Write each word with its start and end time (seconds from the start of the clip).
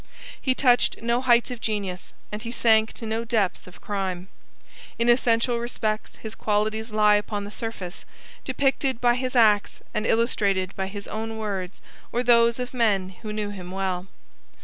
He 0.41 0.55
touched 0.55 0.99
no 1.03 1.21
heights 1.21 1.51
of 1.51 1.61
genius 1.61 2.13
and 2.31 2.41
he 2.41 2.49
sank 2.49 2.91
to 2.93 3.05
no 3.05 3.23
depths 3.23 3.67
of 3.67 3.81
crime. 3.81 4.29
In 4.97 5.09
essential 5.09 5.59
respects 5.59 6.15
his 6.15 6.33
qualities 6.33 6.91
lie 6.91 7.17
upon 7.17 7.43
the 7.43 7.51
surface, 7.51 8.03
depicted 8.43 8.99
by 8.99 9.13
his 9.13 9.35
acts 9.35 9.83
and 9.93 10.07
illustrated 10.07 10.75
by 10.75 10.87
his 10.87 11.07
own 11.07 11.37
words 11.37 11.81
or 12.11 12.23
those 12.23 12.57
of 12.57 12.73
men 12.73 13.09
who 13.21 13.31
knew 13.31 13.51
him 13.51 13.69
well. 13.69 14.07